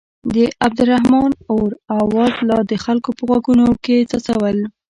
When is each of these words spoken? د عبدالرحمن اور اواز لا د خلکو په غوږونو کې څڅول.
د 0.35 0.35
عبدالرحمن 0.65 1.31
اور 1.51 1.69
اواز 2.01 2.33
لا 2.49 2.59
د 2.71 2.73
خلکو 2.85 3.09
په 3.17 3.23
غوږونو 3.29 3.67
کې 3.83 3.97
څڅول. 4.09 4.57